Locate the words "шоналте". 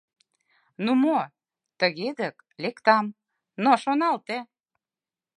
3.83-4.37